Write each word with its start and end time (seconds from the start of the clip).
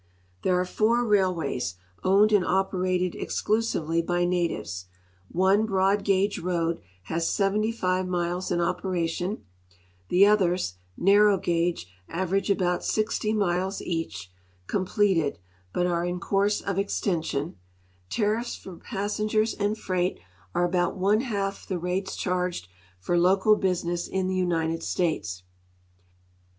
There 0.41 0.59
are 0.59 0.65
four 0.65 1.05
railways, 1.05 1.75
owned 2.03 2.31
and 2.31 2.43
operated 2.43 3.13
exclusively 3.13 4.01
by 4.01 4.25
natives. 4.25 4.87
One 5.31 5.67
broad 5.67 6.03
gauge 6.03 6.39
road 6.39 6.81
has 7.03 7.29
75 7.29 8.07
miles 8.07 8.49
in 8.49 8.57
oi^eration; 8.57 9.41
the 10.09 10.25
others, 10.25 10.73
narrow 10.97 11.37
gauge 11.37 11.85
average 12.09 12.49
about 12.49 12.83
60 12.83 13.33
miles 13.33 13.79
each, 13.79 14.31
comideted, 14.67 15.35
but 15.71 15.85
are 15.85 16.03
in 16.03 16.19
course 16.19 16.61
of 16.61 16.79
extension' 16.79 17.57
Tariffs 18.09 18.55
for 18.55 18.77
passengers 18.77 19.53
and 19.53 19.77
freight 19.77 20.19
are 20.55 20.65
about 20.65 20.97
one 20.97 21.19
half 21.21 21.67
the 21.67 21.77
rates 21.77 22.15
charged 22.15 22.67
for 22.99 23.19
local 23.19 23.55
business 23.55 24.07
in 24.07 24.25
the 24.27 24.33
United 24.35 24.81
States. 24.81 25.43